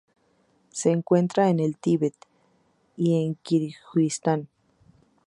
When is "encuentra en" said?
0.89-1.59